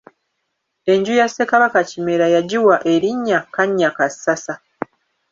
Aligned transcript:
Enju 0.91 1.13
ya 1.19 1.27
Ssekabaka 1.29 1.79
Kimera 1.89 2.25
yagiwa 2.35 2.75
elinnya 2.93 3.39
Kannyakassasa. 3.53 4.53